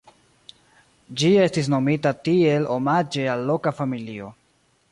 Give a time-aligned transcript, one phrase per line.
[1.19, 4.31] Ĝi estis nomita tiel omaĝe al loka familio.